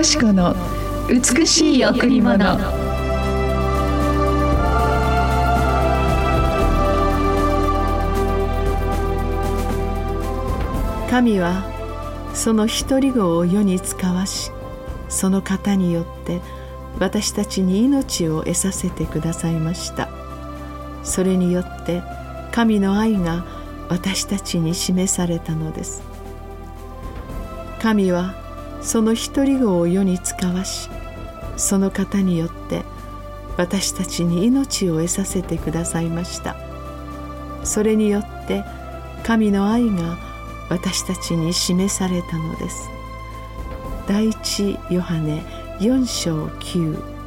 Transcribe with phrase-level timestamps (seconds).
[0.00, 0.54] よし子の
[1.10, 2.38] 美しい贈り物。
[11.10, 14.50] 神はその一人子を世に使わし
[15.10, 16.40] その方によって
[16.98, 20.08] 私たちに命を得させてくださいました。
[21.04, 22.02] それによって
[22.52, 23.44] 神の愛が
[23.90, 26.02] 私たちに示されたのです。
[27.82, 28.40] 神は
[28.82, 30.88] その一人子を世に使わし
[31.56, 32.84] その方によって
[33.56, 36.56] 私たちに命を得させてくださいました。
[37.62, 38.64] それによって
[39.22, 40.16] 神の愛が
[40.70, 42.88] 私たちに示されたのです。
[44.08, 45.44] 第一ヨハネ
[45.78, 47.19] 4章9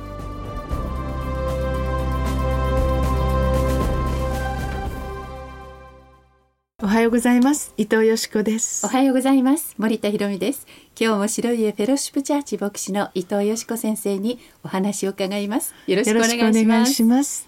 [6.94, 7.74] はようございます。
[7.76, 8.86] 伊藤よしこです。
[8.86, 9.74] おはようございます。
[9.80, 10.68] 森田博美です。
[10.96, 15.74] 今日も白い家フェロシップチャーチ牧師の伊藤よしこ先生にお話を伺います。
[15.88, 17.48] よろしくお願いします。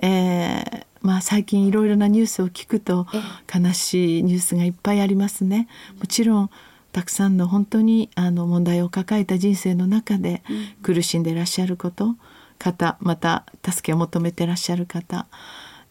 [0.00, 3.08] えー、まあ最近いろいろなニュースを聞くと
[3.52, 5.66] 悲しいニュースがいっぱいありますね。
[5.98, 6.50] もちろん
[6.92, 10.44] たくさんの本当にあの問題を抱えた人生の中で
[10.84, 12.14] 苦しんでいらっしゃること、
[12.60, 15.26] 方また助けを求めていらっしゃる方、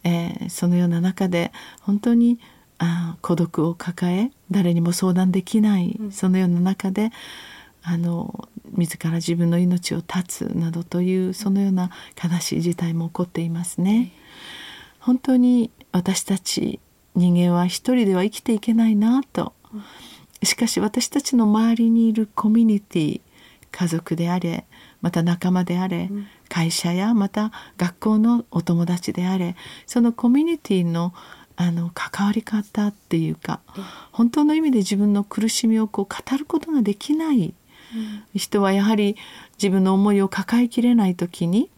[0.05, 2.39] えー、そのような中で本当に
[2.80, 7.11] あ孤独を抱え誰にも相談できない、うん、そのような中で
[7.81, 11.89] あの自ら自分の命を絶つなどというそのような
[12.22, 14.11] 悲しい事態も起こっていますね。
[15.00, 16.80] 本当に私たち
[17.16, 19.53] 人間は一人では生きていけないなと。
[20.44, 23.22] しかし私たちの周りにいるコミュニティ
[23.72, 24.66] 家族であれ
[25.02, 26.09] また仲間であれ、
[26.50, 29.55] 会社やまた学校のお友達であれ
[29.86, 31.14] そのコミュニティの
[31.57, 33.59] あの関わり方っていうか
[34.11, 37.53] 本当の意味で自分の苦しみをこう語ることができない
[38.35, 39.15] 人はやはり
[39.57, 41.69] 自分の思いを抱えきれない時に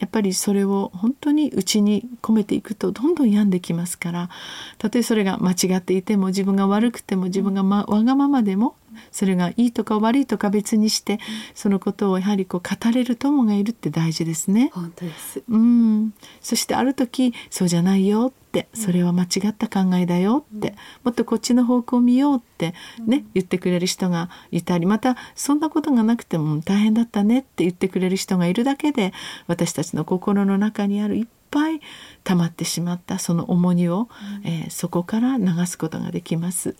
[0.00, 4.30] やっぱりそれを本当に内に込めていくとどんどん病んできますから
[4.78, 8.76] たとえそれが間違っていても自分が悪くても自分が、ま、わがままでも
[9.10, 11.18] それがいいとか悪いとか別にして
[11.54, 14.70] そのことをやはりこう語れる友がいるって大事ですね。
[14.74, 15.42] 本当です。
[15.48, 16.14] うん。
[16.40, 22.74] そしてある時そうじゃないよってそれは間違った考えだよって、もっとこっちの方向を見ようって
[23.06, 29.12] ね、言ってくれる人がいたりまたそんなことがなくても大変だったねって言ってくれる人がいるだけで
[29.46, 31.80] 私たちの心の中にあるいっぱい
[32.24, 34.08] 溜まってしまったその重荷を、
[34.44, 36.76] えー、そこから流すことができます。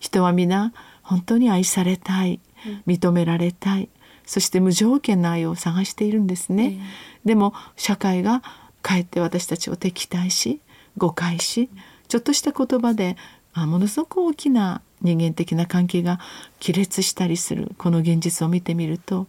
[0.00, 0.72] 人は皆
[1.06, 2.40] 本当に愛されたい
[2.86, 3.88] 認められたい
[4.26, 6.80] そして無条件の愛を探しているんですね。
[7.24, 8.42] でも社会が
[8.82, 10.60] かえって私たちを敵対し
[10.96, 11.70] 誤解し
[12.08, 13.16] ちょっとした言葉で
[13.54, 16.18] ものすごく大きな人間的な関係が
[16.64, 19.26] 亀裂したりするこの現実を見てみると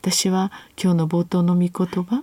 [0.00, 2.22] 私は今日の冒頭の御言葉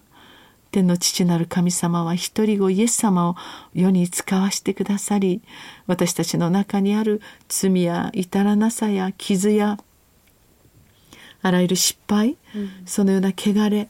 [0.76, 3.36] 天の父なる神様は一人子イエス様を
[3.74, 5.42] 世に使わしてくださり
[5.88, 9.78] 私たちの中にある罪や至らなさや傷や
[11.42, 13.88] あらゆる失敗、うん、そのような汚れ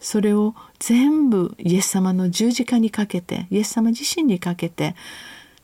[0.00, 4.96] それを全部イエス様の十字架にかけてイエス様自身にかけて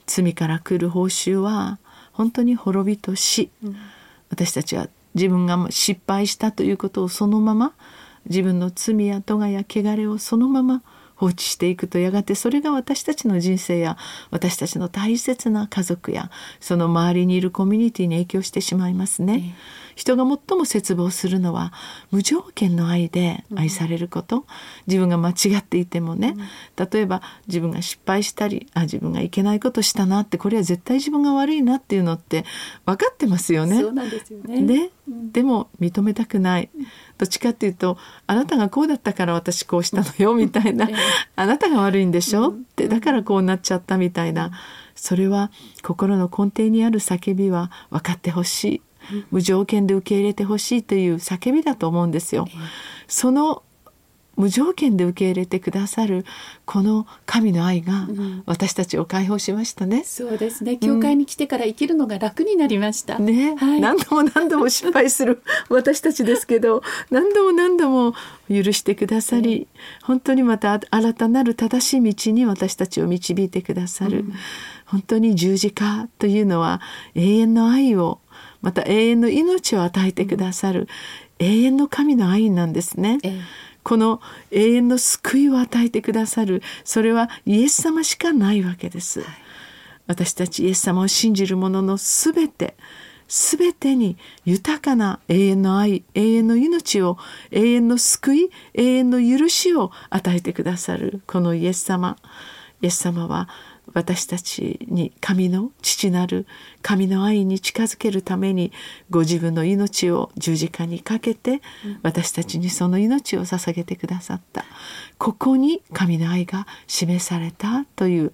[0.06, 1.78] 罪から来る報酬は
[2.12, 3.76] 本当に滅びと死、うん、
[4.28, 7.72] 私たちは自分が失敗したということをそのまま
[8.28, 10.82] 自分の罪や咎や汚れをそのまま
[11.18, 13.96] 放置していくとやがてそれが私たちの人生や
[14.30, 16.30] 私たちの大切な家族や
[16.60, 19.56] その周りにいるコミュニティに影響してしまいますね。
[19.98, 21.72] 人が最も絶望するのは
[22.12, 24.46] 無条件の愛で愛されること、
[24.86, 26.36] 自分が間違っていてもね、
[26.76, 32.44] 例えば自分が失敗したりあ自分がいけないことしたなってこれは絶対自分が悪いなっていうのって
[32.86, 33.80] 分かってますよね。
[33.80, 34.62] そうなんですよね。
[34.62, 36.70] ででも認めたくない。
[37.18, 37.98] どっちかっていうと
[38.28, 40.88] あなたがこうだったから私こうしたのよみたいな。
[41.34, 42.50] あなたが悪いんでしょ？
[42.52, 44.52] ってだからこうなっちゃったみたいな。
[44.94, 45.50] それは
[45.84, 48.82] 心の根底にある叫びは分かってほしい
[49.30, 52.46] 無条件で受け入れてほしいという叫びだと思うんですよ。
[53.06, 53.62] その
[54.38, 56.24] 無条件で受け入れてくださる
[56.64, 58.06] この神の愛が
[58.46, 60.76] 私たちを解放しましたね、うん、そうですね。
[60.76, 68.14] 教会に来てから生きるのが楽になりました、うん、ね、はい、何度も何度も失敗する 私たちですけど何度も何度も
[68.48, 69.66] 許してくださり、うん、
[70.02, 74.24] 本当にまた新たなる正しい道に私たちを導いてくださる、
[74.86, 76.80] 本当に十字架というのは
[77.16, 78.20] 永遠の愛を
[78.60, 80.88] また永遠の命を与えてくださる、
[81.38, 83.18] 永遠の神の愛なんですね。
[83.22, 83.68] ええ。
[83.88, 84.20] この
[84.50, 89.28] 永遠の救いを与えてくださるそれはイエス様しかないわけです、はい、
[90.06, 92.76] 私たちイエス様を信じる者のすべて
[93.28, 97.16] 全てに豊かな永遠の愛永遠の命を
[97.50, 102.16] 永遠の救い永遠の許しを与えてくださるこのイエス様。
[102.80, 103.48] イエス様は
[103.94, 106.46] 私たちに神の父なる
[106.82, 108.72] 神の愛に近づけるために
[109.10, 111.60] ご自分の命を十字架にかけて
[112.02, 114.64] 私たちにその命を捧げてくださった。
[115.18, 118.32] ここに神の愛が示されたという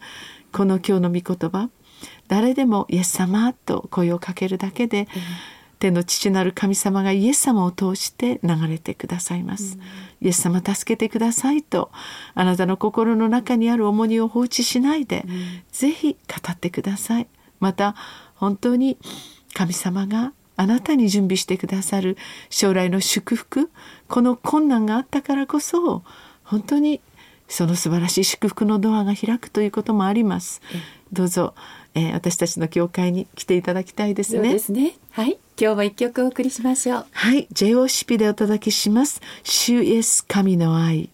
[0.53, 1.71] この今日の御言葉。
[2.29, 5.09] 誰でもイエス様と声をかけるだけで、
[5.85, 9.77] 天の父なる神様がイエス様を通して流れてくださいます、
[10.23, 11.91] イエス様助けてくださいと
[12.35, 17.27] あなたの心の中にある重荷を放置しないで、うん、ぜひ語ってください。
[17.61, 17.95] また
[18.35, 18.97] 本当に
[19.53, 22.17] 神様があなたに準備してくださる
[22.49, 23.71] 将来の祝福
[24.09, 26.03] この困難があったからこそ
[26.45, 27.03] 本当に
[27.47, 30.63] その素晴らしい祝福のドアが開くということもあります。
[31.13, 31.55] どうぞ
[31.95, 34.53] えー、私たちの教会に来ていただきたいですね。
[34.53, 34.95] ですね。
[35.11, 35.39] はい。
[35.59, 37.07] 今日も一曲お送りしましょう。
[37.13, 37.47] はい。
[37.53, 39.21] JOCP でお届けします。
[39.45, 41.11] 主イエス神の愛。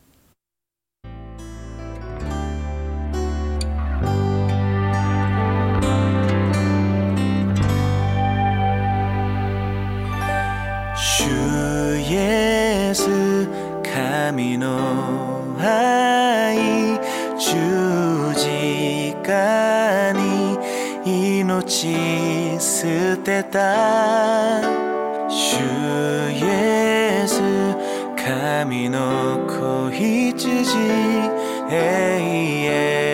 [10.97, 11.25] 主
[11.99, 13.47] イエス
[13.83, 16.99] 神の愛
[17.39, 17.55] 十
[18.35, 19.70] 字架に
[21.71, 24.61] ち捨てた
[25.31, 25.61] 主
[26.33, 27.41] イエス
[28.17, 30.77] 神の子羊
[31.71, 31.77] 永
[32.67, 33.10] 遠。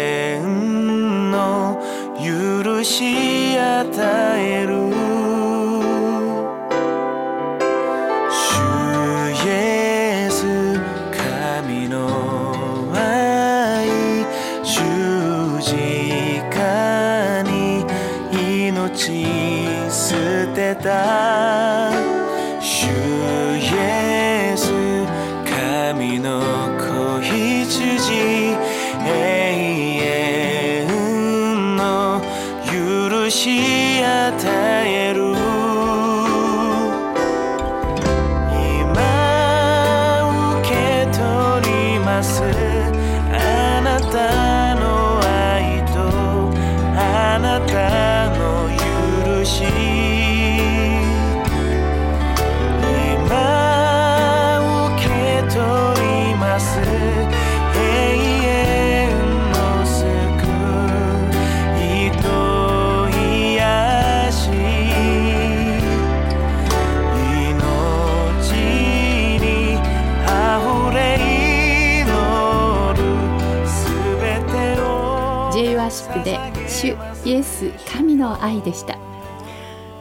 [76.77, 76.95] 主
[77.25, 78.99] イエス神の愛でした。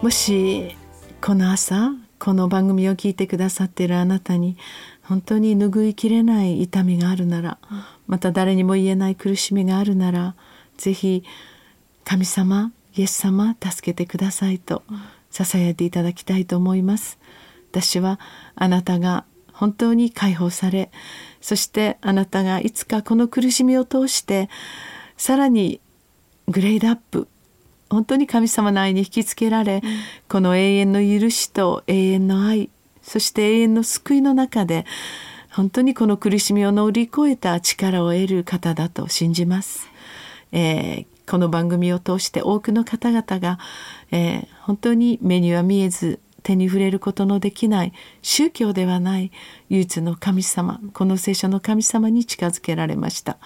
[0.02, 0.76] もし
[1.22, 4.58] この朝この番組を聞いてくださっているあなたに
[5.02, 7.60] 本当に拭いきれない痛みがあるなら
[8.08, 10.36] また誰にも言えない苦しみがあるなら
[10.76, 11.24] ぜひ
[12.04, 14.84] 神様イエス様助けてくださいと
[15.32, 17.18] 支えていただきたいと思います。
[17.72, 18.20] 私は
[18.54, 20.92] あなたが本当に解放され
[21.40, 24.50] そしてあなたがいつかこの苦しみを通して
[25.16, 25.80] さらに
[26.48, 27.28] グレードアップ。
[27.90, 29.82] 本当に神様の愛に引きつけられ、うん、
[30.28, 32.70] この永遠の許しと永遠の愛
[33.02, 34.86] そして永遠の救いの中で
[35.54, 39.88] 本当にこの苦しみを乗り越えた力を得る方だと信じます。
[40.52, 43.60] えー、この番組を通して多くの方々が、
[44.12, 49.32] えー、本当に目には見えず手に触れることのできない宗教ではない
[49.70, 53.38] 唯一の神様この聖書の神様に近づけられました。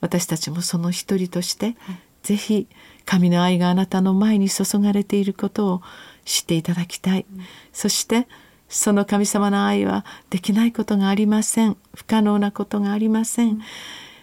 [0.00, 1.76] 私たちもその一人として、
[2.26, 2.66] ぜひ
[3.04, 5.82] 神の愛があなたの前に注がれていることを
[6.24, 8.26] 知っていただきたい、うん、そして
[8.68, 11.76] その神様の愛はできないことがありません。
[11.94, 13.58] 不可能なことがありません、うん、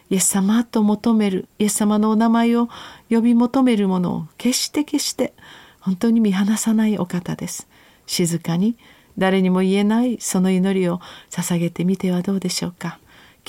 [0.09, 2.67] イエス様と求めるイエス様のお名前を
[3.09, 5.33] 呼び求めるものを決して決して
[5.79, 7.69] 本当に見放さないお方です。
[8.05, 8.75] 静かに
[9.17, 12.99] 誰にも言えないその祈りを捧げてみてはどうでしょうか。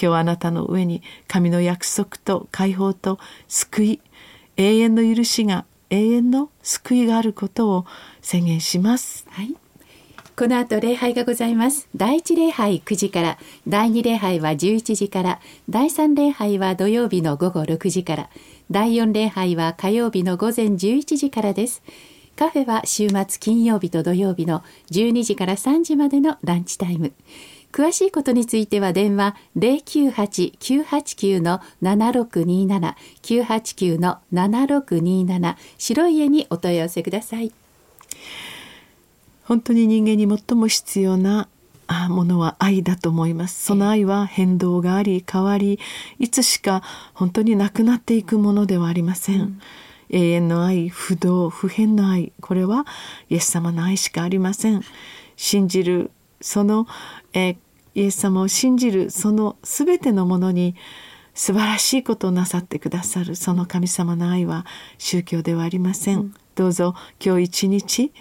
[0.00, 3.18] 今日あなたの上に神の約束と解放と
[3.48, 4.00] 救い
[4.56, 7.86] 永遠の許しが永遠の救いがあることを
[8.20, 9.26] 宣言します。
[9.30, 9.54] はい。
[10.36, 11.88] この後礼拝がございます。
[11.94, 18.30] 第一礼拝9時から、第二礼拝は11時から、第三礼拝は土曜日の午後6時から、
[18.68, 21.82] 第四礼拝は火曜日の午前11時からです。
[22.34, 27.12] カフェは週末金曜日と土曜日の12時から3時までのランチタイム。
[27.74, 37.50] 詳しいことについては電話098-989の7627 989の7627白い家にお問い合わせください。
[39.42, 41.48] 本当に人間に最も必要な
[41.88, 43.64] あものは愛だと思います。
[43.64, 45.80] その愛は変動があり変わり
[46.20, 46.80] いつしか
[47.12, 49.60] 本当になくなっていくものではありません、うん。
[50.10, 52.86] 永遠の愛不動不変の愛これは
[53.30, 54.80] イエス様の愛しかありません。
[55.34, 56.86] 信じるその、
[57.32, 57.56] えー、
[57.94, 60.74] イエス様を信じるその全てのものに
[61.34, 64.66] 素晴らしいことをなさってくださるその神様の愛は
[64.98, 68.12] 宗教ではありません、うん、どうぞ今日一日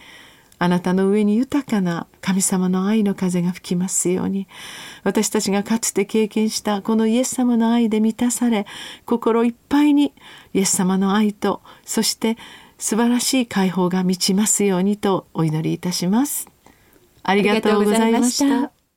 [0.60, 4.48] あなたの上に豊かな神様の愛の風が吹きますように
[5.04, 8.66] 私たちがかつて経験したこのイエス様の愛で満たされ
[9.06, 10.14] 心いっぱいに
[10.54, 12.38] イエス様の愛とそして
[12.78, 16.50] 素晴らしい解放が満ちますようにとお祈りいたします。
[17.24, 18.73] ありがとうございました。